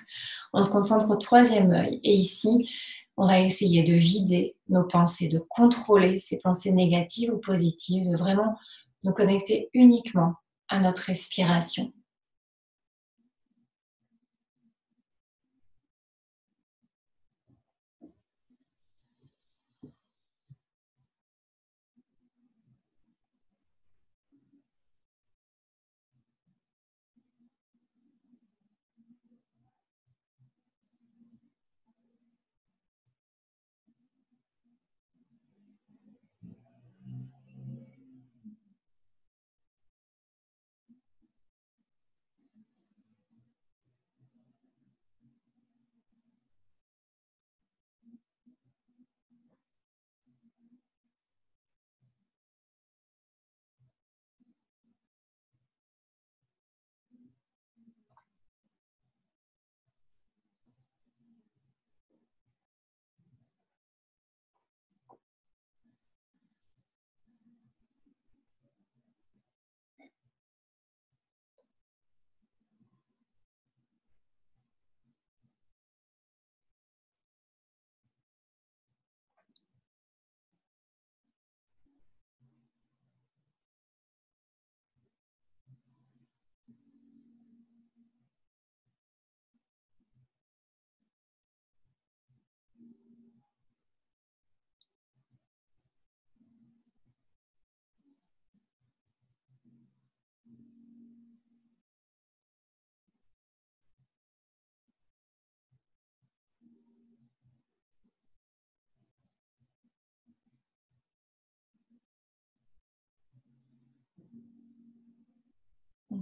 On 0.53 0.63
se 0.63 0.71
concentre 0.71 1.11
au 1.11 1.17
troisième 1.17 1.73
œil. 1.73 2.01
Et 2.05 2.13
ici, 2.13 2.71
on 3.17 3.27
va 3.27 3.41
essayer 3.41 3.83
de 3.83 3.95
vider 3.95 4.57
nos 4.69 4.85
pensées, 4.85 5.29
de 5.29 5.39
contrôler 5.39 6.19
ces 6.19 6.39
pensées 6.39 6.73
négatives 6.73 7.33
ou 7.33 7.39
positives, 7.39 8.11
de 8.11 8.17
vraiment 8.17 8.59
nous 9.05 9.15
connecter 9.15 9.71
uniquement 9.73 10.35
à 10.69 10.81
notre 10.81 11.01
respiration. 11.01 11.95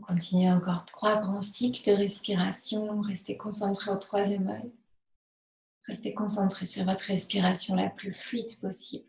Continue 0.07 0.51
encore 0.51 0.85
trois 0.85 1.16
grands 1.16 1.42
cycles 1.42 1.83
de 1.90 1.97
respiration. 1.97 3.01
Restez 3.01 3.37
concentré 3.37 3.90
au 3.90 3.97
troisième 3.97 4.49
œil. 4.49 4.73
Restez 5.85 6.14
concentré 6.14 6.66
sur 6.66 6.85
votre 6.85 7.05
respiration 7.05 7.75
la 7.75 7.90
plus 7.90 8.12
fluide 8.12 8.59
possible. 8.61 9.05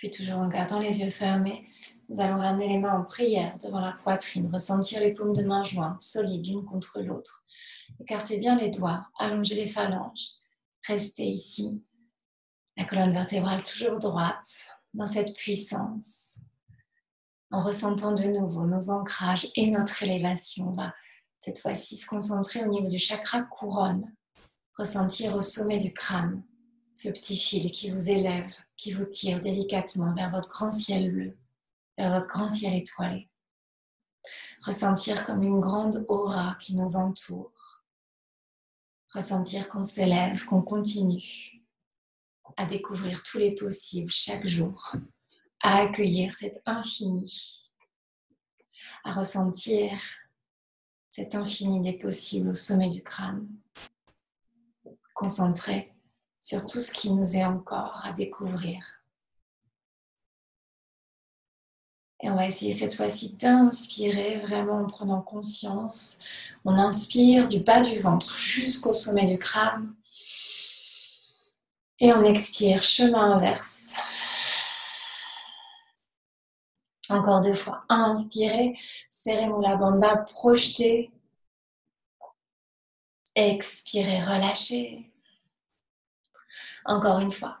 Puis 0.00 0.10
toujours 0.10 0.38
en 0.38 0.48
gardant 0.48 0.78
les 0.78 1.02
yeux 1.02 1.10
fermés, 1.10 1.68
nous 2.08 2.20
allons 2.20 2.38
ramener 2.38 2.66
les 2.66 2.78
mains 2.78 2.98
en 2.98 3.04
prière 3.04 3.58
devant 3.62 3.80
la 3.80 3.92
poitrine, 3.92 4.50
ressentir 4.50 4.98
les 4.98 5.12
paumes 5.12 5.34
de 5.34 5.42
main 5.42 5.62
jointes, 5.62 6.00
solides 6.00 6.46
l'une 6.46 6.64
contre 6.64 7.02
l'autre. 7.02 7.44
Écartez 8.00 8.38
bien 8.38 8.56
les 8.56 8.70
doigts, 8.70 9.06
allongez 9.18 9.56
les 9.56 9.66
phalanges. 9.66 10.30
Restez 10.86 11.24
ici, 11.24 11.84
la 12.78 12.86
colonne 12.86 13.12
vertébrale 13.12 13.62
toujours 13.62 13.98
droite, 13.98 14.70
dans 14.94 15.06
cette 15.06 15.36
puissance. 15.36 16.38
En 17.50 17.60
ressentant 17.60 18.12
de 18.12 18.24
nouveau 18.24 18.64
nos 18.64 18.88
ancrages 18.88 19.48
et 19.54 19.66
notre 19.66 20.02
élévation, 20.02 20.70
on 20.70 20.76
va 20.76 20.94
cette 21.40 21.58
fois-ci 21.58 21.98
se 21.98 22.06
concentrer 22.06 22.64
au 22.64 22.68
niveau 22.68 22.88
du 22.88 22.98
chakra 22.98 23.42
couronne, 23.42 24.10
ressentir 24.78 25.36
au 25.36 25.42
sommet 25.42 25.78
du 25.78 25.92
crâne 25.92 26.42
ce 27.02 27.08
petit 27.08 27.36
fil 27.36 27.72
qui 27.72 27.90
vous 27.90 28.10
élève, 28.10 28.54
qui 28.76 28.92
vous 28.92 29.06
tire 29.06 29.40
délicatement 29.40 30.12
vers 30.12 30.30
votre 30.30 30.50
grand 30.50 30.70
ciel 30.70 31.10
bleu, 31.10 31.38
vers 31.96 32.12
votre 32.12 32.28
grand 32.28 32.50
ciel 32.50 32.74
étoilé. 32.74 33.30
Ressentir 34.66 35.24
comme 35.24 35.42
une 35.42 35.60
grande 35.60 36.04
aura 36.08 36.58
qui 36.60 36.76
nous 36.76 36.96
entoure. 36.96 37.82
Ressentir 39.14 39.70
qu'on 39.70 39.82
s'élève, 39.82 40.44
qu'on 40.44 40.60
continue 40.60 41.64
à 42.58 42.66
découvrir 42.66 43.22
tous 43.22 43.38
les 43.38 43.54
possibles 43.54 44.10
chaque 44.10 44.46
jour, 44.46 44.94
à 45.62 45.78
accueillir 45.78 46.34
cet 46.34 46.60
infini, 46.66 47.66
à 49.04 49.12
ressentir 49.12 49.98
cet 51.08 51.34
infini 51.34 51.80
des 51.80 51.98
possibles 51.98 52.50
au 52.50 52.54
sommet 52.54 52.90
du 52.90 53.02
crâne. 53.02 53.48
Concentré 55.14 55.94
sur 56.40 56.66
tout 56.66 56.80
ce 56.80 56.90
qui 56.90 57.12
nous 57.12 57.36
est 57.36 57.44
encore 57.44 58.00
à 58.04 58.12
découvrir. 58.12 58.82
Et 62.22 62.30
on 62.30 62.36
va 62.36 62.46
essayer 62.46 62.72
cette 62.72 62.94
fois-ci 62.94 63.34
d'inspirer 63.34 64.40
vraiment 64.40 64.80
en 64.80 64.86
prenant 64.86 65.22
conscience. 65.22 66.20
On 66.64 66.74
inspire 66.74 67.48
du 67.48 67.60
bas 67.60 67.80
du 67.80 67.98
ventre 67.98 68.34
jusqu'au 68.34 68.92
sommet 68.92 69.26
du 69.26 69.38
crâne. 69.38 69.94
Et 71.98 72.12
on 72.12 72.22
expire, 72.22 72.82
chemin 72.82 73.36
inverse. 73.36 73.96
Encore 77.08 77.40
deux 77.40 77.54
fois. 77.54 77.84
Inspirez, 77.88 78.78
serrez 79.10 79.48
la 79.62 79.76
bandha, 79.76 80.16
projetez. 80.16 81.10
Expirez, 83.34 84.22
relâchez. 84.22 85.09
Encore 86.84 87.20
une 87.20 87.30
fois. 87.30 87.58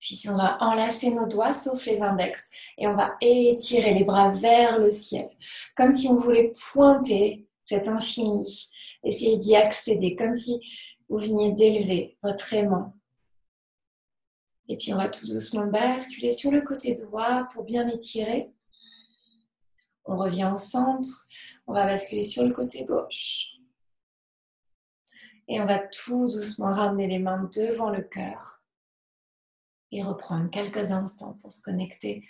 Puis 0.00 0.20
on 0.28 0.36
va 0.36 0.58
enlacer 0.60 1.10
nos 1.10 1.26
doigts, 1.26 1.54
sauf 1.54 1.86
les 1.86 2.02
index, 2.02 2.50
et 2.76 2.88
on 2.88 2.96
va 2.96 3.16
étirer 3.20 3.94
les 3.94 4.04
bras 4.04 4.30
vers 4.30 4.78
le 4.78 4.90
ciel, 4.90 5.30
comme 5.76 5.92
si 5.92 6.08
on 6.08 6.16
voulait 6.16 6.50
pointer 6.72 7.46
cet 7.62 7.86
infini, 7.86 8.68
essayer 9.04 9.38
d'y 9.38 9.54
accéder, 9.54 10.16
comme 10.16 10.32
si 10.32 10.60
vous 11.08 11.18
veniez 11.18 11.52
d'élever 11.52 12.18
votre 12.22 12.52
aimant. 12.52 12.94
Et 14.68 14.76
puis 14.76 14.92
on 14.92 14.96
va 14.96 15.08
tout 15.08 15.26
doucement 15.26 15.66
basculer 15.66 16.32
sur 16.32 16.50
le 16.50 16.62
côté 16.62 16.94
droit 16.94 17.46
pour 17.52 17.64
bien 17.64 17.86
étirer. 17.86 18.50
On 20.04 20.16
revient 20.16 20.50
au 20.52 20.56
centre, 20.56 21.26
on 21.66 21.72
va 21.72 21.86
basculer 21.86 22.22
sur 22.22 22.44
le 22.44 22.52
côté 22.52 22.84
gauche. 22.84 23.52
Et 25.48 25.60
on 25.60 25.66
va 25.66 25.78
tout 25.78 26.28
doucement 26.28 26.72
ramener 26.72 27.06
les 27.06 27.18
mains 27.18 27.48
devant 27.54 27.90
le 27.90 28.02
cœur 28.02 28.62
et 29.90 30.02
reprendre 30.02 30.50
quelques 30.50 30.92
instants 30.92 31.38
pour 31.42 31.52
se 31.52 31.62
connecter 31.62 32.26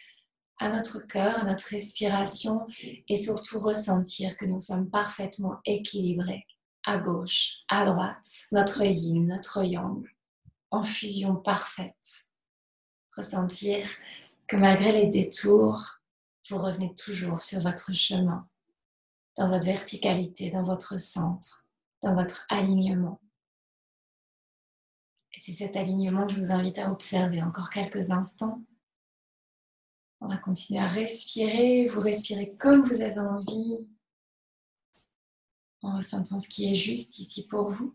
à 0.59 0.69
notre 0.69 1.07
cœur, 1.07 1.39
à 1.39 1.45
notre 1.45 1.67
respiration 1.67 2.67
et 3.09 3.17
surtout 3.17 3.59
ressentir 3.59 4.37
que 4.37 4.45
nous 4.45 4.59
sommes 4.59 4.91
parfaitement 4.91 5.59
équilibrés 5.65 6.47
à 6.85 6.99
gauche, 6.99 7.59
à 7.69 7.85
droite, 7.85 8.47
notre 8.51 8.83
yin, 8.83 9.27
notre 9.27 9.65
yang, 9.65 10.05
en 10.71 10.83
fusion 10.83 11.37
parfaite. 11.37 12.27
Ressentir 13.17 13.89
que 14.47 14.57
malgré 14.57 14.93
les 14.93 15.09
détours, 15.09 16.02
vous 16.48 16.59
revenez 16.59 16.94
toujours 16.94 17.40
sur 17.40 17.61
votre 17.61 17.92
chemin, 17.92 18.48
dans 19.37 19.48
votre 19.48 19.66
verticalité, 19.66 20.50
dans 20.50 20.64
votre 20.64 20.98
centre, 20.98 21.66
dans 22.02 22.14
votre 22.14 22.46
alignement. 22.48 23.20
Et 25.35 25.40
c'est 25.40 25.52
cet 25.52 25.76
alignement 25.76 26.26
que 26.26 26.35
je 26.35 26.40
vous 26.40 26.52
invite 26.52 26.78
à 26.78 26.90
observer 26.90 27.42
encore 27.42 27.70
quelques 27.70 28.11
instants. 28.11 28.62
On 30.20 30.28
va 30.28 30.37
continuer 30.37 30.81
à 30.81 30.87
respirer. 30.87 31.87
Vous 31.87 32.00
respirez 32.00 32.55
comme 32.57 32.83
vous 32.83 33.00
avez 33.00 33.18
envie, 33.18 33.87
en 35.83 35.96
ressentant 35.96 36.38
ce 36.38 36.48
qui 36.48 36.70
est 36.70 36.74
juste 36.74 37.18
ici 37.18 37.46
pour 37.46 37.70
vous. 37.70 37.94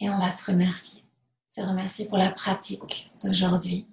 Et 0.00 0.10
on 0.10 0.18
va 0.18 0.30
se 0.30 0.50
remercier. 0.50 1.04
Se 1.46 1.60
remercier 1.60 2.08
pour 2.08 2.18
la 2.18 2.32
pratique 2.32 3.12
d'aujourd'hui. 3.22 3.86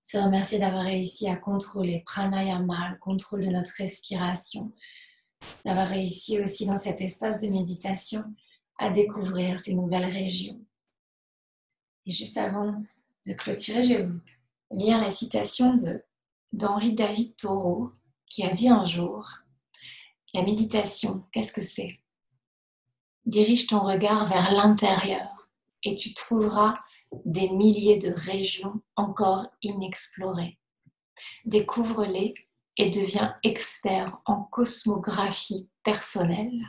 Se 0.00 0.16
remercier 0.16 0.58
d'avoir 0.58 0.84
réussi 0.84 1.28
à 1.28 1.36
contrôler 1.36 2.02
pranayama, 2.06 2.90
le 2.90 2.98
contrôle 2.98 3.44
de 3.44 3.50
notre 3.50 3.72
respiration. 3.76 4.72
D'avoir 5.64 5.88
réussi 5.88 6.40
aussi 6.40 6.66
dans 6.66 6.78
cet 6.78 7.00
espace 7.00 7.40
de 7.40 7.48
méditation 7.48 8.24
à 8.78 8.90
découvrir 8.90 9.60
ces 9.60 9.74
nouvelles 9.74 10.06
régions. 10.06 10.60
Et 12.06 12.10
juste 12.10 12.38
avant 12.38 12.82
de 13.26 13.32
clôturer, 13.34 13.82
je 13.82 13.94
vais 13.94 14.06
vous 14.06 14.20
lire 14.70 14.98
la 14.98 15.10
citation 15.10 15.76
d'Henri 16.52 16.94
David 16.94 17.36
Thoreau 17.36 17.92
qui 18.26 18.44
a 18.44 18.50
dit 18.50 18.68
un 18.68 18.84
jour 18.84 19.28
La 20.32 20.42
méditation, 20.42 21.24
qu'est-ce 21.32 21.52
que 21.52 21.62
c'est? 21.62 22.00
Dirige 23.28 23.66
ton 23.66 23.80
regard 23.80 24.26
vers 24.26 24.52
l'intérieur 24.52 25.50
et 25.84 25.96
tu 25.96 26.14
trouveras 26.14 26.78
des 27.24 27.48
milliers 27.50 27.98
de 27.98 28.12
régions 28.12 28.80
encore 28.96 29.46
inexplorées. 29.62 30.58
Découvre-les 31.44 32.34
et 32.76 32.90
deviens 32.90 33.36
expert 33.42 34.20
en 34.24 34.42
cosmographie 34.44 35.68
personnelle. 35.82 36.60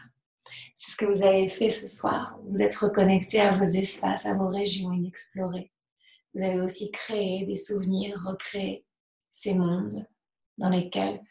C'est 0.76 0.92
ce 0.92 0.98
que 0.98 1.06
vous 1.06 1.24
avez 1.24 1.50
fait 1.50 1.70
ce 1.70 1.88
soir. 1.88 2.38
Vous 2.48 2.62
êtes 2.62 2.76
reconnecté 2.76 3.40
à 3.40 3.54
vos 3.54 3.64
espaces, 3.64 4.26
à 4.26 4.34
vos 4.34 4.48
régions 4.48 4.92
inexplorées. 4.92 5.72
Vous 6.34 6.44
avez 6.44 6.62
aussi 6.62 6.92
créé 6.92 7.46
des 7.46 7.56
souvenirs, 7.56 8.18
recréé 8.26 8.86
ces 9.32 9.54
mondes 9.54 10.08
dans 10.58 10.70
lesquels 10.70 11.22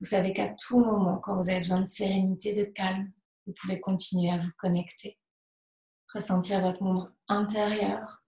vous 0.00 0.08
savez 0.08 0.34
qu'à 0.34 0.48
tout 0.48 0.80
moment, 0.80 1.18
quand 1.18 1.36
vous 1.36 1.48
avez 1.48 1.60
besoin 1.60 1.80
de 1.80 1.86
sérénité, 1.86 2.52
de 2.52 2.64
calme, 2.64 3.10
vous 3.46 3.52
pouvez 3.60 3.80
continuer 3.80 4.30
à 4.30 4.38
vous 4.38 4.50
connecter, 4.58 5.18
ressentir 6.12 6.60
votre 6.60 6.82
monde 6.82 7.12
intérieur, 7.28 8.22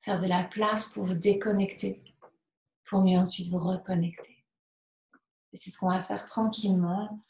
faire 0.00 0.20
de 0.20 0.26
la 0.26 0.44
place 0.44 0.88
pour 0.88 1.04
vous 1.04 1.14
déconnecter, 1.14 2.02
pour 2.88 3.02
mieux 3.02 3.18
ensuite 3.18 3.48
vous 3.50 3.58
reconnecter. 3.58 4.44
Et 5.52 5.56
c'est 5.56 5.70
ce 5.70 5.78
qu'on 5.78 5.90
va 5.90 6.02
faire 6.02 6.24
tranquillement 6.24 7.20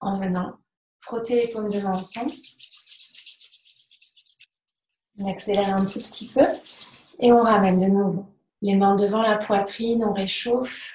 en 0.00 0.18
venant 0.18 0.58
frotter 0.98 1.40
les 1.40 1.52
paumes 1.52 1.70
de 1.70 1.80
main 1.80 1.96
ensemble. 1.96 2.32
On 5.18 5.30
accélère 5.30 5.74
un 5.74 5.84
tout 5.84 5.98
petit 5.98 6.28
peu 6.28 6.46
et 7.18 7.32
on 7.32 7.42
ramène 7.42 7.78
de 7.78 7.86
nouveau 7.86 8.26
les 8.62 8.76
mains 8.76 8.94
devant 8.94 9.22
la 9.22 9.38
poitrine, 9.38 10.04
on 10.04 10.12
réchauffe. 10.12 10.94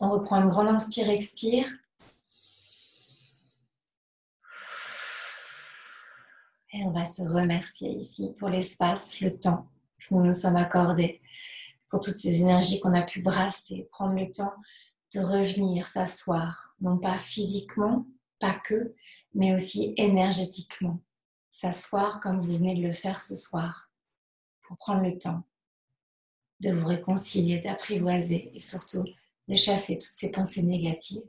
On 0.00 0.10
reprend 0.10 0.40
une 0.40 0.48
grande 0.48 0.68
inspire-expire. 0.68 1.68
Et 6.72 6.84
on 6.84 6.90
va 6.90 7.04
se 7.04 7.22
remercier 7.22 7.90
ici 7.90 8.32
pour 8.38 8.48
l'espace, 8.48 9.20
le 9.20 9.34
temps 9.34 9.68
que 9.98 10.14
nous 10.14 10.24
nous 10.24 10.32
sommes 10.32 10.56
accordés, 10.56 11.20
pour 11.90 12.00
toutes 12.00 12.14
ces 12.14 12.40
énergies 12.40 12.80
qu'on 12.80 12.94
a 12.94 13.02
pu 13.02 13.20
brasser, 13.20 13.88
prendre 13.92 14.18
le 14.18 14.30
temps 14.30 14.54
de 15.14 15.20
revenir 15.20 15.86
s'asseoir, 15.86 16.74
non 16.80 16.96
pas 16.96 17.18
physiquement, 17.18 18.06
pas 18.38 18.54
que, 18.54 18.94
mais 19.34 19.54
aussi 19.54 19.92
énergétiquement. 19.98 20.98
S'asseoir 21.50 22.20
comme 22.20 22.40
vous 22.40 22.56
venez 22.56 22.74
de 22.74 22.82
le 22.82 22.92
faire 22.92 23.20
ce 23.20 23.34
soir, 23.34 23.90
pour 24.62 24.78
prendre 24.78 25.02
le 25.02 25.18
temps 25.18 25.42
de 26.60 26.72
vous 26.72 26.86
réconcilier, 26.86 27.58
d'apprivoiser 27.58 28.50
et 28.54 28.60
surtout 28.60 29.04
de 29.48 29.56
chasser 29.56 29.98
toutes 29.98 30.14
ces 30.14 30.30
pensées 30.30 30.62
négatives. 30.62 31.22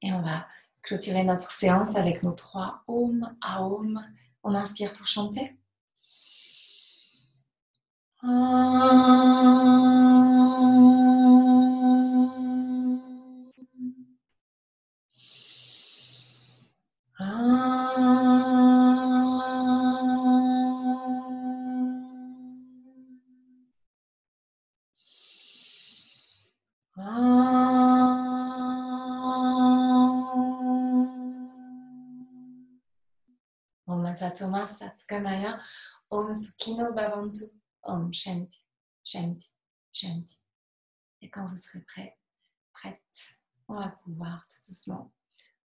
Et 0.00 0.10
on 0.12 0.22
va 0.22 0.46
clôturer 0.82 1.24
notre 1.24 1.50
séance 1.50 1.96
avec 1.96 2.22
nos 2.22 2.32
trois 2.32 2.82
Om, 2.86 3.28
Aum. 3.58 4.04
On 4.42 4.54
inspire 4.54 4.92
pour 4.94 5.06
chanter. 5.06 5.56
Satkamaya. 34.66 35.58
Om 36.10 36.34
Sukhino 36.34 36.92
Bhavantu. 36.92 37.44
Om 37.82 38.12
Shanti, 38.12 38.58
Shanti, 39.02 39.48
Shanti. 39.92 40.38
Et 41.22 41.30
quand 41.30 41.46
vous 41.48 41.56
serez 41.56 41.80
prêt, 41.80 42.16
prête, 42.72 43.36
on 43.68 43.74
va 43.74 43.88
pouvoir 44.04 44.42
tout 44.42 44.70
doucement 44.70 45.12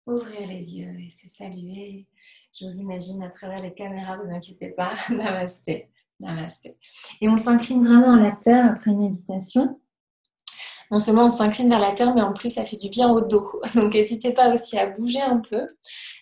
ouvrir 0.07 0.47
les 0.47 0.79
yeux 0.79 0.99
et 0.99 1.09
se 1.09 1.27
saluer. 1.27 2.07
Je 2.53 2.65
vous 2.65 2.79
imagine 2.79 3.23
à 3.23 3.29
travers 3.29 3.59
les 3.59 3.73
caméras, 3.73 4.17
vous 4.17 4.31
inquiétez 4.31 4.69
pas. 4.69 4.93
Namasté, 5.09 5.89
namasté. 6.19 6.77
Et 7.21 7.29
on 7.29 7.37
s'incline 7.37 7.85
vraiment 7.85 8.13
à 8.13 8.19
la 8.19 8.31
terre 8.31 8.71
après 8.71 8.91
une 8.91 8.99
méditation. 8.99 9.79
Non 10.91 10.99
seulement 10.99 11.25
on 11.25 11.29
s'incline 11.29 11.69
vers 11.69 11.79
la 11.79 11.93
terre, 11.93 12.13
mais 12.13 12.21
en 12.21 12.33
plus 12.33 12.53
ça 12.53 12.65
fait 12.65 12.75
du 12.75 12.89
bien 12.89 13.09
au 13.09 13.21
dos. 13.21 13.61
Donc 13.75 13.93
n'hésitez 13.93 14.33
pas 14.33 14.53
aussi 14.53 14.77
à 14.77 14.87
bouger 14.87 15.21
un 15.21 15.37
peu 15.37 15.65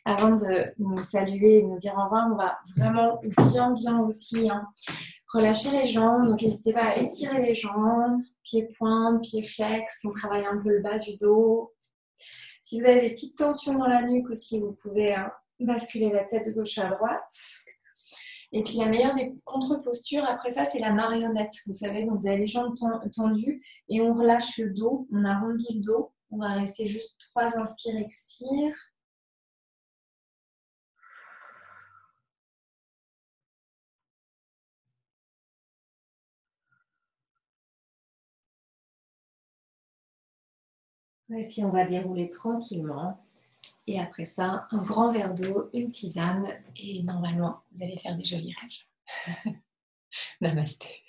avant 0.06 0.30
de 0.30 0.72
nous 0.78 1.02
saluer 1.02 1.60
et 1.60 1.64
nous 1.64 1.78
dire 1.78 1.96
au 1.98 2.04
revoir. 2.04 2.28
On 2.32 2.36
va 2.36 2.60
vraiment 2.78 3.20
bien, 3.52 3.72
bien 3.72 4.00
aussi 4.02 4.48
hein, 4.50 4.68
relâcher 5.34 5.72
les 5.72 5.88
jambes. 5.88 6.28
Donc 6.28 6.42
n'hésitez 6.42 6.74
pas 6.74 6.86
à 6.86 6.98
étirer 6.98 7.42
les 7.42 7.56
jambes, 7.56 8.22
pieds 8.44 8.70
pointes, 8.78 9.24
pieds 9.24 9.44
flex. 9.44 10.02
On 10.06 10.12
travaille 10.12 10.46
un 10.46 10.62
peu 10.62 10.70
le 10.70 10.82
bas 10.82 11.00
du 11.00 11.18
dos. 11.18 11.74
Si 12.62 12.80
vous 12.80 12.86
avez 12.86 13.02
des 13.02 13.10
petites 13.10 13.38
tensions 13.38 13.74
dans 13.74 13.88
la 13.88 14.04
nuque 14.04 14.30
aussi, 14.30 14.60
vous 14.60 14.78
pouvez 14.84 15.16
hein, 15.16 15.32
basculer 15.60 16.12
la 16.12 16.24
tête 16.24 16.46
de 16.46 16.52
gauche 16.52 16.78
à 16.78 16.90
droite. 16.90 17.32
Et 18.52 18.64
puis 18.64 18.78
la 18.78 18.88
meilleure 18.88 19.16
des 19.16 19.36
contre-postures, 19.46 20.26
après 20.26 20.50
ça, 20.50 20.64
c'est 20.64 20.80
la 20.80 20.92
marionnette. 20.92 21.52
Vous 21.68 21.74
savez, 21.74 22.06
vous 22.06 22.28
avez 22.28 22.38
les 22.40 22.48
jambes 22.48 22.74
tendues 23.14 23.64
et 23.90 24.02
on 24.02 24.14
relâche 24.14 24.58
le 24.58 24.72
dos, 24.72 25.08
on 25.12 25.24
arrondit 25.24 25.76
le 25.76 25.82
dos. 25.82 26.12
On 26.32 26.38
va 26.38 26.54
rester 26.54 26.88
juste 26.88 27.20
trois 27.20 27.58
inspires, 27.60 27.98
expire. 27.98 28.76
Et 41.32 41.48
puis 41.48 41.64
on 41.64 41.70
va 41.70 41.86
dérouler 41.86 42.30
tranquillement. 42.30 43.24
Et 43.90 44.00
après 44.00 44.24
ça, 44.24 44.68
un 44.70 44.84
grand 44.84 45.12
verre 45.12 45.34
d'eau, 45.34 45.68
une 45.74 45.90
tisane, 45.90 46.48
et 46.76 47.02
normalement, 47.02 47.64
vous 47.72 47.82
allez 47.82 47.98
faire 47.98 48.16
des 48.16 48.24
jolis 48.24 48.54
rêves. 48.62 49.56
Namasté. 50.42 51.02